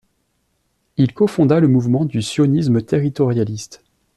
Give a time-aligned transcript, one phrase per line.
[0.97, 3.83] Il cofonda le mouvement du Sionisme Territorialiste.